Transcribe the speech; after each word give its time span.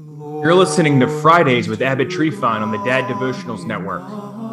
You're 0.00 0.54
listening 0.54 1.00
to 1.00 1.08
Fridays 1.08 1.66
with 1.66 1.82
Abbot 1.82 2.08
Tryphon 2.08 2.62
on 2.62 2.70
the 2.70 2.78
Dad 2.84 3.06
Devotionals 3.06 3.66
Network. 3.66 4.02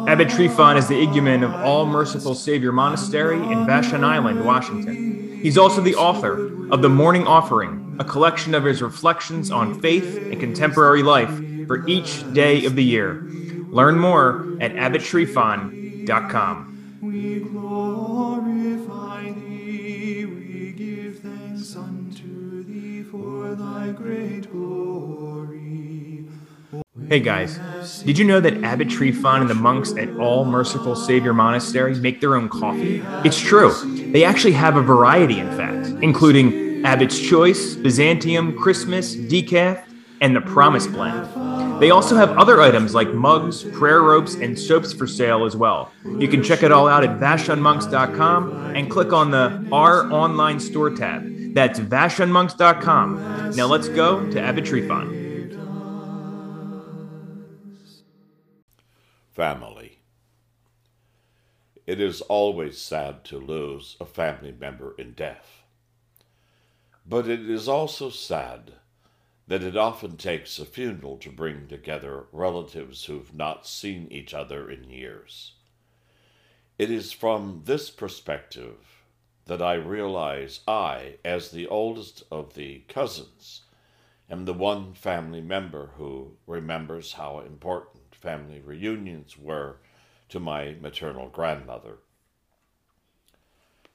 Abbot 0.08 0.28
Tryphon 0.28 0.76
is 0.76 0.88
the 0.88 1.00
igumen 1.00 1.44
of 1.44 1.54
All 1.64 1.86
Merciful 1.86 2.34
Savior 2.34 2.72
Monastery 2.72 3.36
in 3.36 3.64
Vashon 3.64 4.02
Island, 4.02 4.44
Washington. 4.44 5.38
He's 5.40 5.56
also 5.56 5.80
the 5.80 5.94
author 5.94 6.48
of 6.72 6.82
The 6.82 6.88
Morning 6.88 7.28
Offering, 7.28 7.94
a 8.00 8.04
collection 8.04 8.56
of 8.56 8.64
his 8.64 8.82
reflections 8.82 9.52
on 9.52 9.80
faith 9.80 10.16
and 10.16 10.40
contemporary 10.40 11.04
life 11.04 11.30
for 11.68 11.86
each 11.86 12.24
day 12.32 12.64
of 12.64 12.74
the 12.74 12.82
year. 12.82 13.22
Learn 13.68 14.00
more 14.00 14.56
at 14.60 14.72
abbottryphon.com. 14.72 16.98
We 17.00 17.38
glorify 17.38 19.30
thee, 19.30 20.26
we 20.26 20.72
give 20.72 21.20
thanks 21.20 21.76
unto 21.76 22.64
thee 22.64 23.04
for 23.04 23.54
thy 23.54 23.92
great 23.92 24.50
glory. 24.50 25.35
Hey 27.08 27.20
guys, 27.20 27.60
did 28.02 28.18
you 28.18 28.24
know 28.24 28.40
that 28.40 28.64
Abbot 28.64 28.90
Tryphon 28.90 29.42
and 29.42 29.48
the 29.48 29.54
monks 29.54 29.92
at 29.96 30.08
All 30.16 30.44
Merciful 30.44 30.96
Savior 30.96 31.32
Monastery 31.32 31.94
make 31.94 32.20
their 32.20 32.34
own 32.34 32.48
coffee? 32.48 33.00
It's 33.24 33.38
true. 33.38 33.72
They 34.10 34.24
actually 34.24 34.54
have 34.54 34.76
a 34.76 34.82
variety, 34.82 35.38
in 35.38 35.48
fact, 35.56 35.86
including 36.02 36.84
Abbot's 36.84 37.20
Choice, 37.20 37.76
Byzantium, 37.76 38.58
Christmas, 38.58 39.14
Decaf, 39.14 39.84
and 40.20 40.34
the 40.34 40.40
Promise 40.40 40.88
Blend. 40.88 41.80
They 41.80 41.90
also 41.90 42.16
have 42.16 42.36
other 42.38 42.60
items 42.60 42.92
like 42.92 43.14
mugs, 43.14 43.62
prayer 43.62 44.02
ropes, 44.02 44.34
and 44.34 44.58
soaps 44.58 44.92
for 44.92 45.06
sale 45.06 45.44
as 45.44 45.54
well. 45.54 45.92
You 46.18 46.26
can 46.26 46.42
check 46.42 46.64
it 46.64 46.72
all 46.72 46.88
out 46.88 47.04
at 47.04 47.20
vashonmonks.com 47.20 48.74
and 48.74 48.90
click 48.90 49.12
on 49.12 49.30
the 49.30 49.64
Our 49.70 50.10
Online 50.10 50.58
Store 50.58 50.90
tab. 50.90 51.54
That's 51.54 51.78
vashonmonks.com. 51.78 53.54
Now 53.54 53.66
let's 53.66 53.88
go 53.88 54.28
to 54.32 54.40
Abbot 54.40 54.64
Tryphon. 54.64 55.25
Family. 59.36 59.98
It 61.86 62.00
is 62.00 62.22
always 62.22 62.78
sad 62.78 63.22
to 63.26 63.38
lose 63.38 63.94
a 64.00 64.06
family 64.06 64.50
member 64.58 64.94
in 64.96 65.12
death. 65.12 65.60
But 67.06 67.28
it 67.28 67.50
is 67.50 67.68
also 67.68 68.08
sad 68.08 68.72
that 69.46 69.62
it 69.62 69.76
often 69.76 70.16
takes 70.16 70.58
a 70.58 70.64
funeral 70.64 71.18
to 71.18 71.28
bring 71.28 71.68
together 71.68 72.24
relatives 72.32 73.04
who've 73.04 73.34
not 73.34 73.66
seen 73.66 74.08
each 74.10 74.32
other 74.32 74.70
in 74.70 74.88
years. 74.88 75.52
It 76.78 76.90
is 76.90 77.12
from 77.12 77.60
this 77.66 77.90
perspective 77.90 79.02
that 79.44 79.60
I 79.60 79.74
realize 79.74 80.60
I, 80.66 81.16
as 81.26 81.50
the 81.50 81.66
oldest 81.66 82.22
of 82.30 82.54
the 82.54 82.84
cousins, 82.88 83.66
am 84.30 84.46
the 84.46 84.54
one 84.54 84.94
family 84.94 85.42
member 85.42 85.90
who 85.98 86.38
remembers 86.46 87.12
how 87.12 87.40
important 87.40 87.95
family 88.26 88.58
reunions 88.58 89.38
were 89.38 89.76
to 90.28 90.40
my 90.40 90.74
maternal 90.80 91.28
grandmother. 91.28 91.98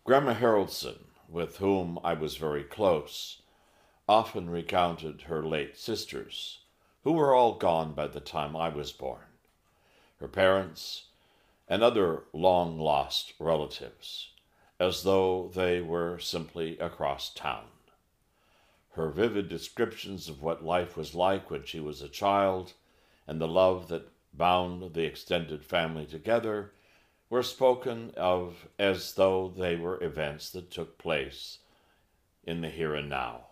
Grandma 0.05 0.33
Haroldson, 0.33 0.99
with 1.27 1.57
whom 1.57 1.99
I 2.01 2.13
was 2.13 2.37
very 2.37 2.63
close, 2.63 3.41
often 4.07 4.49
recounted 4.49 5.23
her 5.23 5.45
late 5.45 5.77
sisters, 5.77 6.59
who 7.03 7.11
were 7.11 7.35
all 7.35 7.55
gone 7.55 7.91
by 7.91 8.07
the 8.07 8.21
time 8.21 8.55
I 8.55 8.69
was 8.69 8.93
born, 8.93 9.35
her 10.21 10.29
parents, 10.29 11.07
and 11.67 11.83
other 11.83 12.23
long 12.31 12.79
lost 12.79 13.33
relatives, 13.37 14.29
as 14.79 15.03
though 15.03 15.51
they 15.53 15.81
were 15.81 16.19
simply 16.19 16.79
across 16.79 17.33
town. 17.33 17.67
Her 18.91 19.09
vivid 19.09 19.49
descriptions 19.49 20.29
of 20.29 20.41
what 20.41 20.63
life 20.63 20.95
was 20.95 21.13
like 21.13 21.51
when 21.51 21.65
she 21.65 21.81
was 21.81 22.01
a 22.01 22.07
child 22.07 22.71
and 23.27 23.41
the 23.41 23.47
love 23.47 23.89
that 23.89 24.07
bound 24.33 24.93
the 24.93 25.03
extended 25.03 25.63
family 25.63 26.05
together 26.05 26.73
were 27.29 27.43
spoken 27.43 28.11
of 28.17 28.67
as 28.77 29.13
though 29.13 29.47
they 29.47 29.75
were 29.75 30.03
events 30.03 30.49
that 30.51 30.69
took 30.69 30.97
place 30.97 31.59
in 32.43 32.61
the 32.61 32.69
here 32.69 32.93
and 32.93 33.09
now. 33.09 33.45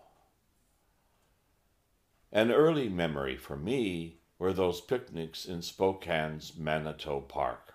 An 2.32 2.50
early 2.50 2.88
memory 2.88 3.36
for 3.36 3.56
me 3.56 4.18
were 4.38 4.52
those 4.52 4.80
picnics 4.80 5.44
in 5.44 5.62
Spokane's 5.62 6.56
Manito 6.56 7.20
Park, 7.20 7.74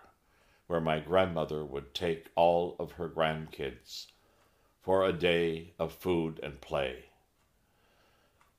where 0.67 0.81
my 0.81 0.99
grandmother 0.99 1.63
would 1.63 1.93
take 1.93 2.29
all 2.35 2.75
of 2.79 2.93
her 2.93 3.09
grandkids 3.09 4.07
for 4.81 5.03
a 5.03 5.13
day 5.13 5.73
of 5.79 5.93
food 5.93 6.39
and 6.41 6.61
play. 6.61 7.05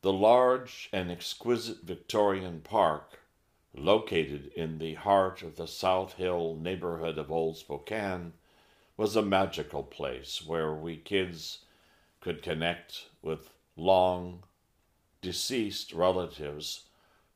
The 0.02 0.12
large 0.12 0.88
and 0.92 1.10
exquisite 1.10 1.82
Victorian 1.82 2.60
park 2.60 3.20
located 3.78 4.50
in 4.56 4.78
the 4.78 4.94
heart 4.94 5.42
of 5.42 5.56
the 5.56 5.66
South 5.66 6.14
Hill 6.14 6.56
neighborhood 6.56 7.18
of 7.18 7.30
Old 7.30 7.56
Spokane, 7.56 8.32
was 8.96 9.14
a 9.14 9.22
magical 9.22 9.82
place 9.82 10.44
where 10.44 10.72
we 10.72 10.96
kids 10.96 11.58
could 12.20 12.42
connect 12.42 13.06
with 13.22 13.50
long 13.76 14.42
deceased 15.20 15.92
relatives 15.92 16.86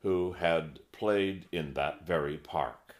who 0.03 0.33
had 0.33 0.81
played 0.93 1.47
in 1.53 1.75
that 1.75 2.06
very 2.06 2.39
park. 2.39 2.97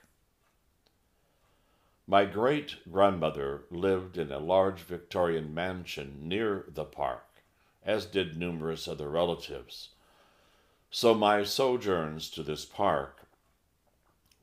My 2.07 2.25
great 2.25 2.77
grandmother 2.91 3.63
lived 3.71 4.19
in 4.19 4.31
a 4.33 4.39
large 4.39 4.81
Victorian 4.81 5.55
mansion 5.55 6.29
near 6.29 6.65
the 6.69 6.85
park, 6.85 7.43
as 7.85 8.05
did 8.05 8.37
numerous 8.37 8.89
other 8.89 9.09
relatives. 9.09 9.91
So 10.91 11.15
my 11.15 11.45
sojourns 11.45 12.29
to 12.31 12.43
this 12.43 12.65
park 12.65 13.29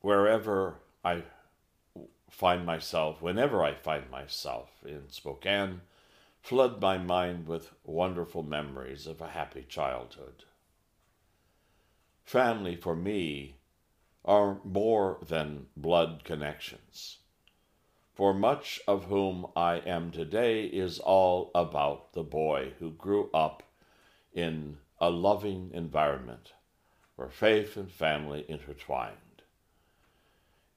wherever 0.08 0.76
I 1.04 1.22
find 2.30 2.66
myself, 2.66 3.22
whenever 3.22 3.62
I 3.62 3.74
find 3.74 4.10
myself 4.10 4.70
in 4.86 5.10
Spokane, 5.10 5.82
flood 6.40 6.80
my 6.80 6.98
mind 6.98 7.46
with 7.46 7.74
wonderful 7.84 8.42
memories 8.42 9.06
of 9.06 9.20
a 9.20 9.28
happy 9.28 9.66
childhood. 9.68 10.46
Family 12.24 12.78
for 12.78 12.96
me 12.96 13.58
are 14.24 14.60
more 14.64 15.18
than 15.28 15.66
blood 15.76 16.22
connections, 16.24 17.18
for 18.16 18.34
much 18.34 18.80
of 18.88 19.08
whom 19.08 19.48
I 19.58 19.80
am 19.80 20.12
today 20.12 20.68
is 20.68 21.00
all 21.00 21.52
about 21.54 22.14
the 22.14 22.24
boy 22.24 22.72
who 22.80 22.92
grew 22.92 23.30
up 23.34 23.62
in 24.32 24.78
a 25.02 25.10
loving 25.10 25.72
environment 25.74 26.54
where 27.18 27.28
faith 27.28 27.76
and 27.76 27.92
family 27.92 28.46
intertwined. 28.48 29.27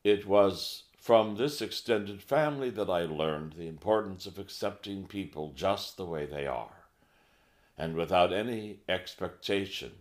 It 0.03 0.27
was 0.27 0.85
from 0.97 1.37
this 1.37 1.61
extended 1.61 2.23
family 2.23 2.71
that 2.71 2.89
I 2.89 3.03
learned 3.05 3.53
the 3.53 3.69
importance 3.69 4.25
of 4.25 4.39
accepting 4.39 5.07
people 5.07 5.53
just 5.55 5.97
the 5.97 6.07
way 6.07 6.25
they 6.25 6.47
are, 6.47 6.87
and 7.77 7.95
without 7.95 8.33
any 8.33 8.81
expectation 8.89 9.93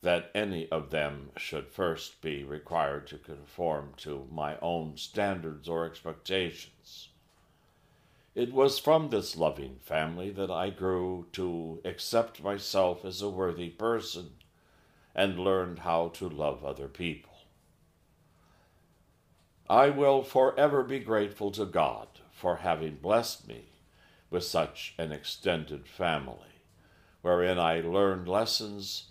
that 0.00 0.30
any 0.34 0.68
of 0.70 0.90
them 0.90 1.30
should 1.36 1.68
first 1.68 2.22
be 2.22 2.42
required 2.42 3.06
to 3.08 3.18
conform 3.18 3.92
to 3.98 4.26
my 4.30 4.58
own 4.60 4.96
standards 4.96 5.68
or 5.68 5.84
expectations. 5.84 7.08
It 8.34 8.52
was 8.52 8.78
from 8.78 9.10
this 9.10 9.36
loving 9.36 9.78
family 9.80 10.30
that 10.30 10.50
I 10.50 10.70
grew 10.70 11.26
to 11.32 11.80
accept 11.84 12.42
myself 12.42 13.04
as 13.04 13.20
a 13.20 13.28
worthy 13.28 13.68
person 13.68 14.30
and 15.14 15.38
learned 15.38 15.80
how 15.80 16.08
to 16.08 16.30
love 16.30 16.64
other 16.64 16.88
people. 16.88 17.31
I 19.72 19.88
will 19.88 20.22
forever 20.22 20.82
be 20.82 20.98
grateful 20.98 21.50
to 21.52 21.64
God 21.64 22.06
for 22.30 22.56
having 22.56 22.96
blessed 22.96 23.48
me 23.48 23.68
with 24.28 24.44
such 24.44 24.92
an 24.98 25.12
extended 25.12 25.88
family, 25.88 26.60
wherein 27.22 27.58
I 27.58 27.80
learned 27.80 28.28
lessons 28.28 29.04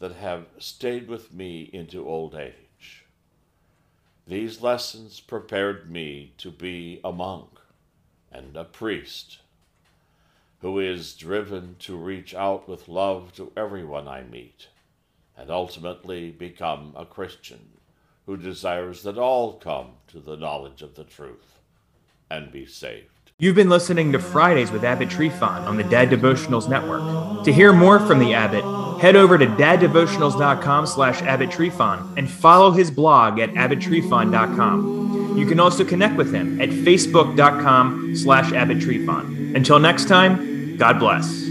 that 0.00 0.16
have 0.16 0.46
stayed 0.58 1.06
with 1.06 1.32
me 1.32 1.70
into 1.72 2.08
old 2.08 2.34
age. 2.34 3.06
These 4.26 4.60
lessons 4.60 5.20
prepared 5.20 5.88
me 5.88 6.32
to 6.38 6.50
be 6.50 6.98
a 7.04 7.12
monk 7.12 7.60
and 8.32 8.56
a 8.56 8.64
priest 8.64 9.38
who 10.58 10.80
is 10.80 11.14
driven 11.14 11.76
to 11.78 11.96
reach 11.96 12.34
out 12.34 12.68
with 12.68 12.88
love 12.88 13.32
to 13.34 13.52
everyone 13.56 14.08
I 14.08 14.24
meet 14.24 14.70
and 15.36 15.52
ultimately 15.52 16.32
become 16.32 16.94
a 16.96 17.04
Christian 17.04 17.79
who 18.30 18.36
desires 18.36 19.02
that 19.02 19.18
all 19.18 19.54
come 19.54 19.88
to 20.06 20.20
the 20.20 20.36
knowledge 20.36 20.82
of 20.82 20.94
the 20.94 21.02
truth 21.02 21.58
and 22.30 22.52
be 22.52 22.64
saved. 22.64 23.32
You've 23.40 23.56
been 23.56 23.68
listening 23.68 24.12
to 24.12 24.20
Fridays 24.20 24.70
with 24.70 24.84
Abbot 24.84 25.10
Tryphon 25.10 25.64
on 25.64 25.76
the 25.76 25.82
Dad 25.82 26.10
Devotionals 26.10 26.68
Network. 26.68 27.44
To 27.44 27.52
hear 27.52 27.72
more 27.72 27.98
from 27.98 28.20
the 28.20 28.34
Abbot, 28.34 28.62
head 29.00 29.16
over 29.16 29.36
to 29.36 29.46
daddevotionals.com 29.46 30.86
slash 30.86 31.22
Abbot 31.22 31.50
Tryphon 31.50 32.16
and 32.16 32.30
follow 32.30 32.70
his 32.70 32.88
blog 32.92 33.40
at 33.40 33.50
abbottryphon.com. 33.50 35.36
You 35.36 35.46
can 35.46 35.58
also 35.58 35.84
connect 35.84 36.14
with 36.14 36.32
him 36.32 36.60
at 36.60 36.68
facebook.com 36.68 38.14
slash 38.14 38.52
Abbot 38.52 38.80
Tryphon. 38.80 39.56
Until 39.56 39.80
next 39.80 40.06
time, 40.06 40.76
God 40.76 41.00
bless. 41.00 41.50